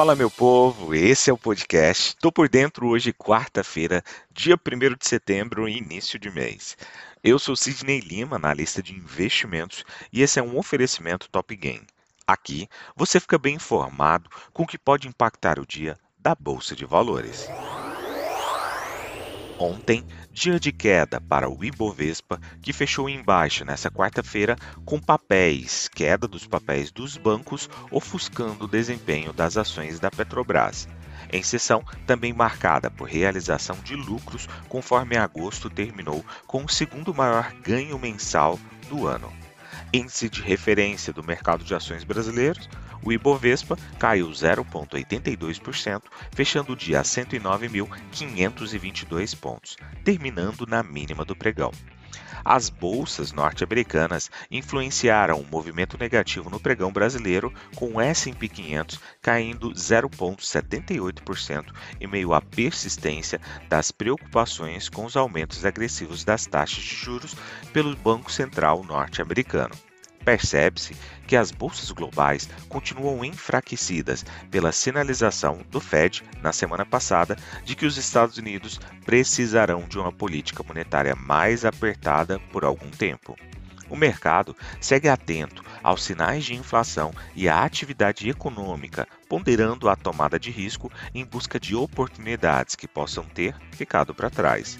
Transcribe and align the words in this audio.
Fala 0.00 0.16
meu 0.16 0.30
povo, 0.30 0.94
esse 0.94 1.28
é 1.28 1.32
o 1.32 1.36
podcast. 1.36 2.16
Tô 2.16 2.32
por 2.32 2.48
dentro 2.48 2.88
hoje, 2.88 3.12
quarta-feira, 3.12 4.02
dia 4.32 4.56
1 4.56 4.96
de 4.96 5.06
setembro, 5.06 5.68
início 5.68 6.18
de 6.18 6.30
mês. 6.30 6.74
Eu 7.22 7.38
sou 7.38 7.54
Sidney 7.54 8.00
Lima, 8.00 8.36
analista 8.36 8.82
de 8.82 8.94
investimentos, 8.94 9.84
e 10.10 10.22
esse 10.22 10.38
é 10.38 10.42
um 10.42 10.56
oferecimento 10.56 11.28
Top 11.28 11.54
Game. 11.54 11.86
Aqui 12.26 12.66
você 12.96 13.20
fica 13.20 13.36
bem 13.36 13.56
informado 13.56 14.30
com 14.54 14.62
o 14.62 14.66
que 14.66 14.78
pode 14.78 15.06
impactar 15.06 15.58
o 15.58 15.66
dia 15.66 15.98
da 16.18 16.34
Bolsa 16.34 16.74
de 16.74 16.86
Valores. 16.86 17.46
Ontem, 19.60 20.06
dia 20.32 20.58
de 20.58 20.72
queda 20.72 21.20
para 21.20 21.46
o 21.46 21.62
Ibovespa, 21.62 22.40
que 22.62 22.72
fechou 22.72 23.10
em 23.10 23.22
baixa 23.22 23.62
nesta 23.62 23.90
quarta-feira 23.90 24.56
com 24.86 24.98
papéis, 24.98 25.86
queda 25.86 26.26
dos 26.26 26.46
papéis 26.46 26.90
dos 26.90 27.18
bancos, 27.18 27.68
ofuscando 27.90 28.64
o 28.64 28.68
desempenho 28.68 29.34
das 29.34 29.58
ações 29.58 30.00
da 30.00 30.10
Petrobras. 30.10 30.88
Em 31.30 31.42
sessão 31.42 31.84
também 32.06 32.32
marcada 32.32 32.90
por 32.90 33.06
realização 33.06 33.76
de 33.84 33.94
lucros, 33.94 34.48
conforme 34.66 35.18
agosto 35.18 35.68
terminou 35.68 36.24
com 36.46 36.64
o 36.64 36.68
segundo 36.68 37.12
maior 37.12 37.52
ganho 37.62 37.98
mensal 37.98 38.58
do 38.88 39.06
ano. 39.06 39.30
Índice 39.92 40.30
de 40.30 40.40
referência 40.40 41.12
do 41.12 41.22
mercado 41.22 41.64
de 41.64 41.74
ações 41.74 42.02
brasileiros, 42.02 42.66
o 43.02 43.12
Ibovespa 43.12 43.76
caiu 43.98 44.28
0,82%, 44.28 46.02
fechando 46.32 46.72
o 46.72 46.76
dia 46.76 47.00
a 47.00 47.02
109.522 47.02 49.36
pontos, 49.36 49.76
terminando 50.04 50.66
na 50.66 50.82
mínima 50.82 51.22
do 51.24 51.36
pregão. 51.36 51.70
As 52.44 52.70
bolsas 52.70 53.32
norte-americanas 53.32 54.30
influenciaram 54.50 55.38
o 55.38 55.46
movimento 55.46 55.98
negativo 55.98 56.48
no 56.48 56.58
pregão 56.58 56.90
brasileiro, 56.90 57.52
com 57.74 57.94
o 57.94 58.00
S&P 58.00 58.48
500 58.48 58.98
caindo 59.20 59.72
0,78% 59.72 61.66
em 62.00 62.06
meio 62.06 62.32
à 62.32 62.40
persistência 62.40 63.40
das 63.68 63.90
preocupações 63.90 64.88
com 64.88 65.04
os 65.04 65.16
aumentos 65.16 65.64
agressivos 65.64 66.24
das 66.24 66.46
taxas 66.46 66.82
de 66.82 66.94
juros 66.94 67.36
pelo 67.72 67.94
Banco 67.96 68.32
Central 68.32 68.82
norte-americano. 68.84 69.89
Percebe-se 70.24 70.94
que 71.26 71.36
as 71.36 71.50
bolsas 71.50 71.90
globais 71.90 72.48
continuam 72.68 73.24
enfraquecidas 73.24 74.24
pela 74.50 74.72
sinalização 74.72 75.60
do 75.70 75.80
Fed 75.80 76.22
na 76.42 76.52
semana 76.52 76.84
passada 76.84 77.36
de 77.64 77.74
que 77.74 77.86
os 77.86 77.96
Estados 77.96 78.36
Unidos 78.36 78.78
precisarão 79.04 79.82
de 79.88 79.98
uma 79.98 80.12
política 80.12 80.62
monetária 80.62 81.16
mais 81.16 81.64
apertada 81.64 82.38
por 82.52 82.64
algum 82.64 82.90
tempo. 82.90 83.36
O 83.88 83.96
mercado 83.96 84.56
segue 84.80 85.08
atento 85.08 85.64
aos 85.82 86.04
sinais 86.04 86.44
de 86.44 86.54
inflação 86.54 87.12
e 87.34 87.48
à 87.48 87.64
atividade 87.64 88.28
econômica, 88.28 89.08
ponderando 89.28 89.88
a 89.88 89.96
tomada 89.96 90.38
de 90.38 90.50
risco 90.50 90.92
em 91.12 91.24
busca 91.24 91.58
de 91.58 91.74
oportunidades 91.74 92.76
que 92.76 92.86
possam 92.86 93.24
ter 93.24 93.56
ficado 93.72 94.14
para 94.14 94.30
trás. 94.30 94.78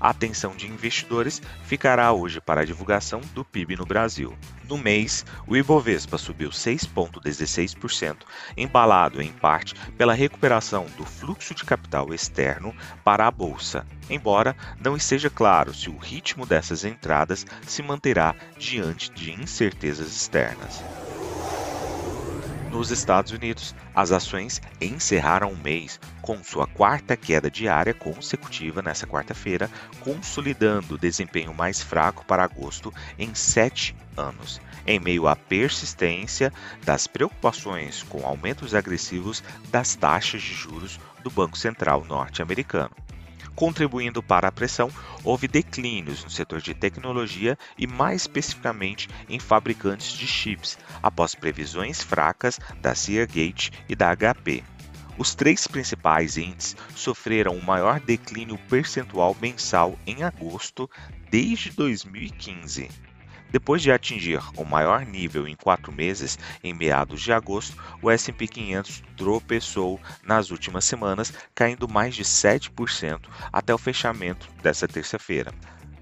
A 0.00 0.08
atenção 0.08 0.56
de 0.56 0.66
investidores 0.66 1.42
ficará 1.64 2.10
hoje 2.12 2.40
para 2.40 2.62
a 2.62 2.64
divulgação 2.64 3.20
do 3.34 3.44
PIB 3.44 3.76
no 3.76 3.84
Brasil. 3.84 4.34
No 4.66 4.78
mês, 4.78 5.26
o 5.46 5.56
Ibovespa 5.56 6.16
subiu 6.16 6.48
6,16%, 6.48 8.18
embalado 8.56 9.20
em 9.20 9.30
parte 9.30 9.74
pela 9.98 10.14
recuperação 10.14 10.86
do 10.96 11.04
fluxo 11.04 11.54
de 11.54 11.64
capital 11.64 12.14
externo 12.14 12.74
para 13.04 13.26
a 13.26 13.30
bolsa, 13.30 13.86
embora 14.08 14.56
não 14.82 14.96
esteja 14.96 15.28
claro 15.28 15.74
se 15.74 15.90
o 15.90 15.98
ritmo 15.98 16.46
dessas 16.46 16.84
entradas 16.84 17.44
se 17.66 17.82
manterá 17.82 18.34
diante 18.56 19.10
de 19.10 19.32
incertezas 19.32 20.08
externas. 20.08 20.82
Nos 22.70 22.92
Estados 22.92 23.32
Unidos, 23.32 23.74
as 23.92 24.12
ações 24.12 24.62
encerraram 24.80 25.52
o 25.52 25.56
mês 25.56 25.98
com 26.22 26.42
sua 26.44 26.68
quarta 26.68 27.16
queda 27.16 27.50
diária 27.50 27.92
consecutiva 27.92 28.80
nesta 28.80 29.08
quarta-feira, 29.08 29.68
consolidando 29.98 30.94
o 30.94 30.98
desempenho 30.98 31.52
mais 31.52 31.82
fraco 31.82 32.24
para 32.24 32.44
agosto 32.44 32.94
em 33.18 33.34
sete 33.34 33.96
anos, 34.16 34.60
em 34.86 35.00
meio 35.00 35.26
à 35.26 35.34
persistência 35.34 36.52
das 36.84 37.08
preocupações 37.08 38.04
com 38.04 38.24
aumentos 38.24 38.72
agressivos 38.72 39.42
das 39.68 39.96
taxas 39.96 40.40
de 40.40 40.54
juros 40.54 41.00
do 41.24 41.30
Banco 41.30 41.58
Central 41.58 42.04
norte-americano. 42.08 42.94
Contribuindo 43.54 44.22
para 44.22 44.48
a 44.48 44.52
pressão, 44.52 44.90
houve 45.22 45.46
declínios 45.46 46.24
no 46.24 46.30
setor 46.30 46.60
de 46.60 46.72
tecnologia 46.72 47.58
e, 47.76 47.86
mais 47.86 48.22
especificamente, 48.22 49.08
em 49.28 49.38
fabricantes 49.38 50.12
de 50.12 50.26
chips, 50.26 50.78
após 51.02 51.34
previsões 51.34 52.02
fracas 52.02 52.58
da 52.80 52.94
Seagate 52.94 53.70
e 53.88 53.94
da 53.94 54.14
HP. 54.14 54.62
Os 55.18 55.34
três 55.34 55.66
principais 55.66 56.38
índices 56.38 56.74
sofreram 56.96 57.54
o 57.54 57.62
maior 57.62 58.00
declínio 58.00 58.56
percentual 58.70 59.36
mensal 59.38 59.98
em 60.06 60.22
agosto 60.22 60.88
desde 61.30 61.70
2015. 61.72 63.09
Depois 63.50 63.82
de 63.82 63.90
atingir 63.90 64.40
o 64.56 64.64
maior 64.64 65.04
nível 65.04 65.46
em 65.48 65.56
quatro 65.56 65.92
meses, 65.92 66.38
em 66.62 66.72
meados 66.72 67.20
de 67.20 67.32
agosto, 67.32 67.76
o 68.00 68.10
S&P 68.10 68.46
500 68.46 69.02
tropeçou 69.16 70.00
nas 70.22 70.50
últimas 70.50 70.84
semanas, 70.84 71.32
caindo 71.54 71.88
mais 71.88 72.14
de 72.14 72.24
7% 72.24 73.20
até 73.52 73.74
o 73.74 73.78
fechamento 73.78 74.48
desta 74.62 74.86
terça-feira. 74.86 75.52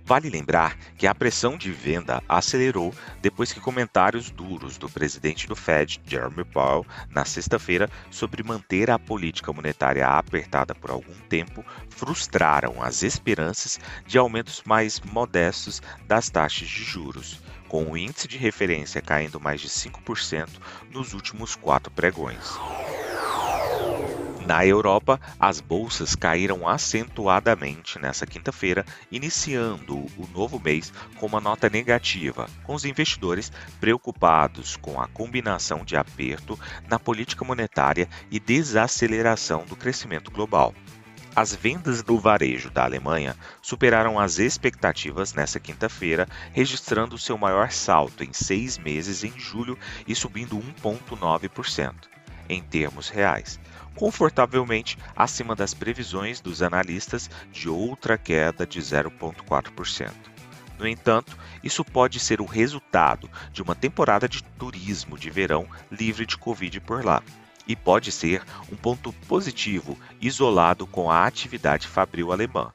Vale 0.08 0.30
lembrar 0.30 0.74
que 0.96 1.06
a 1.06 1.14
pressão 1.14 1.58
de 1.58 1.70
venda 1.70 2.22
acelerou 2.26 2.94
depois 3.20 3.52
que 3.52 3.60
comentários 3.60 4.30
duros 4.30 4.78
do 4.78 4.88
presidente 4.88 5.46
do 5.46 5.54
Fed, 5.54 6.00
Jeremy 6.06 6.44
Powell, 6.46 6.86
na 7.10 7.26
sexta-feira 7.26 7.90
sobre 8.10 8.42
manter 8.42 8.90
a 8.90 8.98
política 8.98 9.52
monetária 9.52 10.08
apertada 10.08 10.74
por 10.74 10.90
algum 10.90 11.12
tempo 11.28 11.62
frustraram 11.90 12.82
as 12.82 13.02
esperanças 13.02 13.78
de 14.06 14.16
aumentos 14.16 14.62
mais 14.64 14.98
modestos 14.98 15.82
das 16.06 16.30
taxas 16.30 16.68
de 16.68 16.84
juros, 16.84 17.42
com 17.68 17.84
o 17.84 17.94
índice 17.94 18.26
de 18.26 18.38
referência 18.38 19.02
caindo 19.02 19.38
mais 19.38 19.60
de 19.60 19.68
5% 19.68 20.48
nos 20.90 21.12
últimos 21.12 21.54
quatro 21.54 21.92
pregões. 21.92 22.58
Na 24.48 24.64
Europa, 24.64 25.20
as 25.38 25.60
bolsas 25.60 26.14
caíram 26.16 26.66
acentuadamente 26.66 27.98
nesta 27.98 28.26
quinta-feira, 28.26 28.82
iniciando 29.12 29.94
o 30.16 30.26
novo 30.32 30.58
mês 30.58 30.90
com 31.18 31.26
uma 31.26 31.38
nota 31.38 31.68
negativa, 31.68 32.48
com 32.64 32.74
os 32.74 32.86
investidores 32.86 33.52
preocupados 33.78 34.74
com 34.74 35.02
a 35.02 35.06
combinação 35.06 35.84
de 35.84 35.98
aperto 35.98 36.58
na 36.88 36.98
política 36.98 37.44
monetária 37.44 38.08
e 38.30 38.40
desaceleração 38.40 39.66
do 39.66 39.76
crescimento 39.76 40.30
global. 40.30 40.74
As 41.36 41.54
vendas 41.54 42.02
no 42.02 42.18
varejo 42.18 42.70
da 42.70 42.84
Alemanha 42.84 43.36
superaram 43.60 44.18
as 44.18 44.38
expectativas 44.38 45.34
nesta 45.34 45.60
quinta-feira, 45.60 46.26
registrando 46.54 47.18
seu 47.18 47.36
maior 47.36 47.70
salto 47.70 48.24
em 48.24 48.32
seis 48.32 48.78
meses 48.78 49.22
em 49.22 49.38
julho 49.38 49.78
e 50.06 50.14
subindo 50.14 50.56
1,9% 50.56 51.92
em 52.48 52.62
termos 52.62 53.10
reais 53.10 53.60
confortavelmente 53.94 54.98
acima 55.16 55.54
das 55.54 55.74
previsões 55.74 56.40
dos 56.40 56.62
analistas 56.62 57.30
de 57.52 57.68
outra 57.68 58.16
queda 58.16 58.66
de 58.66 58.80
0,4%. 58.80 60.12
No 60.78 60.86
entanto, 60.86 61.36
isso 61.62 61.84
pode 61.84 62.20
ser 62.20 62.40
o 62.40 62.44
resultado 62.44 63.28
de 63.52 63.60
uma 63.60 63.74
temporada 63.74 64.28
de 64.28 64.42
turismo 64.42 65.18
de 65.18 65.28
verão 65.28 65.66
livre 65.90 66.24
de 66.24 66.38
Covid 66.38 66.80
por 66.80 67.04
lá, 67.04 67.22
e 67.66 67.76
pode 67.76 68.10
ser 68.10 68.42
um 68.72 68.76
ponto 68.76 69.12
positivo 69.28 69.98
isolado 70.20 70.86
com 70.86 71.10
a 71.10 71.26
atividade 71.26 71.86
fabril 71.86 72.32
alemã. 72.32 72.72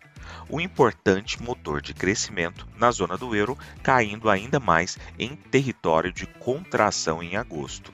Um 0.50 0.60
importante 0.60 1.42
motor 1.42 1.82
de 1.82 1.94
crescimento 1.94 2.68
na 2.78 2.92
zona 2.92 3.18
do 3.18 3.36
euro, 3.36 3.58
caindo 3.82 4.30
ainda 4.30 4.60
mais 4.60 5.00
em 5.18 5.36
território 5.36 6.14
de 6.14 6.28
contração 6.28 7.24
em 7.24 7.36
agosto. 7.36 7.92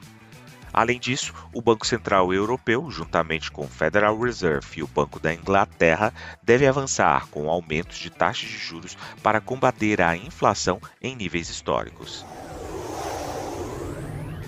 Além 0.71 0.99
disso, 0.99 1.33
o 1.53 1.61
Banco 1.61 1.85
Central 1.85 2.33
Europeu, 2.33 2.89
juntamente 2.89 3.51
com 3.51 3.65
o 3.65 3.69
Federal 3.69 4.17
Reserve 4.19 4.67
e 4.77 4.83
o 4.83 4.87
Banco 4.87 5.19
da 5.19 5.33
Inglaterra, 5.33 6.13
deve 6.43 6.67
avançar 6.67 7.27
com 7.27 7.49
aumentos 7.49 7.97
de 7.97 8.09
taxas 8.09 8.49
de 8.49 8.57
juros 8.57 8.97
para 9.23 9.41
combater 9.41 10.01
a 10.01 10.15
inflação 10.15 10.79
em 11.01 11.15
níveis 11.15 11.49
históricos. 11.49 12.25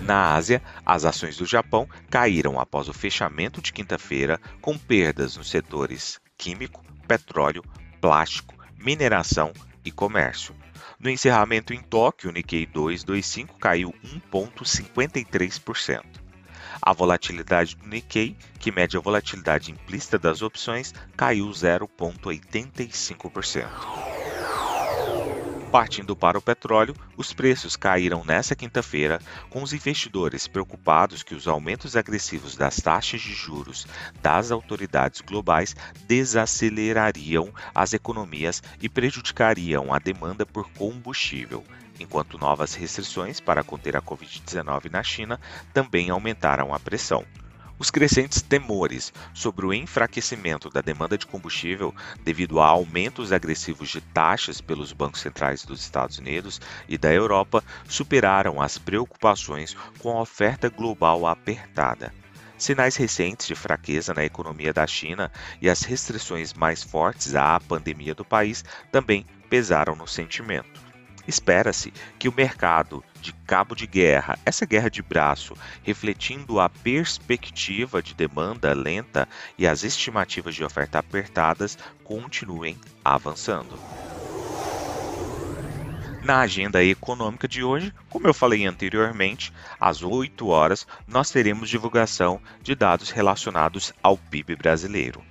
Na 0.00 0.34
Ásia, 0.34 0.60
as 0.84 1.04
ações 1.04 1.36
do 1.36 1.46
Japão 1.46 1.88
caíram 2.10 2.58
após 2.58 2.88
o 2.88 2.92
fechamento 2.92 3.62
de 3.62 3.72
quinta-feira, 3.72 4.40
com 4.60 4.76
perdas 4.76 5.36
nos 5.36 5.48
setores 5.48 6.20
químico, 6.36 6.82
petróleo, 7.06 7.62
plástico, 8.00 8.54
mineração 8.76 9.52
e 9.84 9.92
comércio. 9.92 10.54
No 11.02 11.10
encerramento 11.10 11.74
em 11.74 11.82
Tóquio, 11.82 12.30
o 12.30 12.32
Nikkei 12.32 12.64
225 12.64 13.58
caiu 13.58 13.92
1,53%. 14.32 16.00
A 16.80 16.92
volatilidade 16.92 17.74
do 17.74 17.88
Nikkei, 17.88 18.36
que 18.60 18.70
mede 18.70 18.96
a 18.96 19.00
volatilidade 19.00 19.72
implícita 19.72 20.16
das 20.16 20.42
opções, 20.42 20.94
caiu 21.16 21.48
0,85%. 21.48 24.11
Partindo 25.72 26.14
para 26.14 26.36
o 26.36 26.42
petróleo, 26.42 26.94
os 27.16 27.32
preços 27.32 27.76
caíram 27.76 28.22
nesta 28.26 28.54
quinta-feira, 28.54 29.18
com 29.48 29.62
os 29.62 29.72
investidores 29.72 30.46
preocupados 30.46 31.22
que 31.22 31.34
os 31.34 31.48
aumentos 31.48 31.96
agressivos 31.96 32.54
das 32.54 32.76
taxas 32.76 33.22
de 33.22 33.32
juros 33.32 33.86
das 34.20 34.50
autoridades 34.50 35.22
globais 35.22 35.74
desacelerariam 36.06 37.54
as 37.74 37.94
economias 37.94 38.62
e 38.82 38.86
prejudicariam 38.86 39.94
a 39.94 39.98
demanda 39.98 40.44
por 40.44 40.68
combustível, 40.72 41.64
enquanto 41.98 42.36
novas 42.36 42.74
restrições 42.74 43.40
para 43.40 43.64
conter 43.64 43.96
a 43.96 44.02
Covid-19 44.02 44.90
na 44.90 45.02
China 45.02 45.40
também 45.72 46.10
aumentaram 46.10 46.74
a 46.74 46.78
pressão. 46.78 47.24
Os 47.82 47.90
crescentes 47.90 48.40
temores 48.40 49.12
sobre 49.34 49.66
o 49.66 49.74
enfraquecimento 49.74 50.70
da 50.70 50.80
demanda 50.80 51.18
de 51.18 51.26
combustível 51.26 51.92
devido 52.22 52.60
a 52.60 52.66
aumentos 52.66 53.32
agressivos 53.32 53.88
de 53.88 54.00
taxas 54.00 54.60
pelos 54.60 54.92
bancos 54.92 55.20
centrais 55.20 55.64
dos 55.64 55.80
Estados 55.80 56.16
Unidos 56.16 56.60
e 56.88 56.96
da 56.96 57.12
Europa 57.12 57.64
superaram 57.88 58.62
as 58.62 58.78
preocupações 58.78 59.76
com 59.98 60.16
a 60.16 60.20
oferta 60.20 60.68
global 60.68 61.26
apertada. 61.26 62.14
Sinais 62.56 62.94
recentes 62.94 63.48
de 63.48 63.56
fraqueza 63.56 64.14
na 64.14 64.24
economia 64.24 64.72
da 64.72 64.86
China 64.86 65.32
e 65.60 65.68
as 65.68 65.82
restrições 65.82 66.54
mais 66.54 66.84
fortes 66.84 67.34
à 67.34 67.58
pandemia 67.58 68.14
do 68.14 68.24
país 68.24 68.64
também 68.92 69.26
pesaram 69.50 69.96
no 69.96 70.06
sentimento. 70.06 70.91
Espera-se 71.26 71.92
que 72.18 72.28
o 72.28 72.34
mercado 72.34 73.04
de 73.20 73.32
cabo 73.32 73.74
de 73.74 73.86
guerra, 73.86 74.38
essa 74.44 74.66
guerra 74.66 74.90
de 74.90 75.00
braço, 75.00 75.56
refletindo 75.82 76.58
a 76.58 76.68
perspectiva 76.68 78.02
de 78.02 78.14
demanda 78.14 78.72
lenta 78.72 79.28
e 79.56 79.66
as 79.66 79.84
estimativas 79.84 80.54
de 80.54 80.64
oferta 80.64 80.98
apertadas, 80.98 81.78
continuem 82.02 82.76
avançando. 83.04 83.78
Na 86.22 86.40
agenda 86.40 86.82
econômica 86.84 87.48
de 87.48 87.64
hoje, 87.64 87.92
como 88.08 88.28
eu 88.28 88.34
falei 88.34 88.64
anteriormente, 88.64 89.52
às 89.80 90.02
8 90.02 90.46
horas 90.46 90.86
nós 91.06 91.30
teremos 91.30 91.68
divulgação 91.68 92.40
de 92.62 92.74
dados 92.76 93.10
relacionados 93.10 93.92
ao 94.02 94.16
PIB 94.16 94.54
brasileiro 94.54 95.22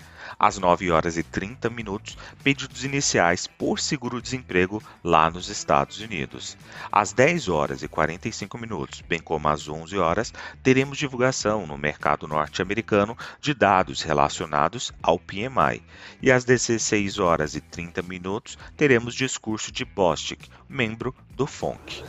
às 0.41 0.57
9 0.57 0.89
horas 0.89 1.17
e 1.17 1.23
30 1.23 1.69
minutos, 1.69 2.17
pedidos 2.43 2.83
iniciais 2.83 3.45
por 3.45 3.79
seguro-desemprego 3.79 4.81
lá 5.03 5.29
nos 5.29 5.49
Estados 5.49 5.99
Unidos. 5.99 6.57
Às 6.91 7.13
10 7.13 7.47
horas 7.47 7.83
e 7.83 7.87
45 7.87 8.57
minutos, 8.57 9.01
bem 9.01 9.19
como 9.19 9.47
às 9.47 9.69
11 9.69 9.95
horas, 9.99 10.33
teremos 10.63 10.97
divulgação 10.97 11.67
no 11.67 11.77
mercado 11.77 12.27
norte-americano 12.27 13.15
de 13.39 13.53
dados 13.53 14.01
relacionados 14.01 14.91
ao 15.03 15.19
PMI. 15.19 15.83
E 16.19 16.31
às 16.31 16.43
16 16.43 17.19
horas 17.19 17.53
e 17.53 17.61
30 17.61 18.01
minutos, 18.01 18.57
teremos 18.75 19.13
discurso 19.13 19.71
de 19.71 19.85
Bostic, 19.85 20.49
membro 20.67 21.13
do 21.35 21.45
FONC. 21.45 22.03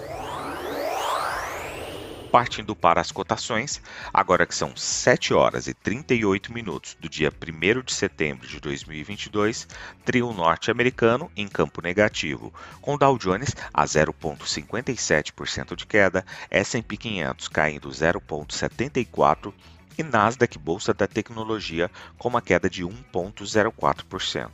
Partindo 2.33 2.75
para 2.75 2.99
as 2.99 3.13
cotações, 3.13 3.83
agora 4.11 4.47
que 4.47 4.55
são 4.55 4.75
7 4.75 5.35
horas 5.35 5.67
e 5.67 5.75
38 5.75 6.51
minutos 6.51 6.97
do 6.99 7.07
dia 7.07 7.31
1 7.31 7.83
de 7.83 7.93
setembro 7.93 8.49
de 8.49 8.59
2022, 8.59 9.69
trio 10.03 10.33
norte-americano 10.33 11.31
em 11.37 11.47
campo 11.47 11.83
negativo, 11.83 12.51
com 12.81 12.97
Dow 12.97 13.19
Jones 13.19 13.55
a 13.75 13.85
0,57% 13.85 15.77
de 15.77 15.85
queda, 15.85 16.25
S&P 16.51 16.97
500 16.97 17.49
caindo 17.49 17.91
0,74% 17.91 19.53
e 19.99 20.03
Nasdaq 20.03 20.59
Bolsa 20.59 20.95
da 20.95 21.07
Tecnologia 21.07 21.91
com 22.17 22.31
uma 22.31 22.41
queda 22.41 22.71
de 22.71 22.83
1,04%. 22.83 24.49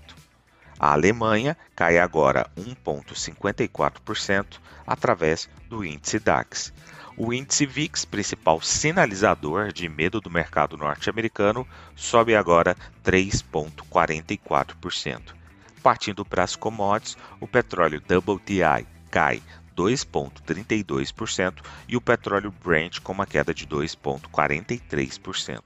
A 0.81 0.95
Alemanha 0.95 1.57
cai 1.77 1.97
agora 1.97 2.51
1,54% 2.57 4.59
através 4.85 5.49
do 5.69 5.85
índice 5.85 6.19
DAX. 6.19 6.73
O 7.21 7.33
índice 7.33 7.67
VIX, 7.67 8.05
principal 8.05 8.61
sinalizador 8.61 9.73
de 9.73 9.89
medo 9.89 10.21
do 10.21 10.31
mercado 10.31 10.77
norte-americano, 10.77 11.67
sobe 11.97 12.37
agora 12.37 12.77
3,44%. 13.05 15.35
Partindo 15.83 16.25
para 16.25 16.45
as 16.45 16.55
commodities, 16.55 17.17
o 17.41 17.49
petróleo 17.49 18.01
WTI 18.01 18.87
cai 19.11 19.43
2,32% 19.77 21.55
e 21.89 21.97
o 21.97 22.01
petróleo 22.01 22.53
Brent 22.53 23.01
com 23.01 23.13
uma 23.13 23.27
queda 23.27 23.53
de 23.53 23.67
2,43%. 23.67 25.61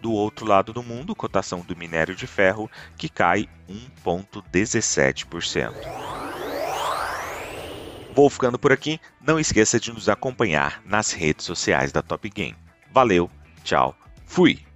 Do 0.00 0.10
outro 0.10 0.44
lado 0.44 0.72
do 0.72 0.82
mundo, 0.82 1.14
cotação 1.14 1.60
do 1.60 1.76
minério 1.76 2.16
de 2.16 2.26
ferro 2.26 2.68
que 2.96 3.08
cai 3.08 3.48
1,17%. 4.04 6.27
Vou 8.18 8.28
ficando 8.28 8.58
por 8.58 8.72
aqui. 8.72 9.00
Não 9.20 9.38
esqueça 9.38 9.78
de 9.78 9.92
nos 9.92 10.08
acompanhar 10.08 10.82
nas 10.84 11.12
redes 11.12 11.46
sociais 11.46 11.92
da 11.92 12.02
Top 12.02 12.28
Game. 12.28 12.56
Valeu, 12.90 13.30
tchau, 13.62 13.96
fui! 14.26 14.67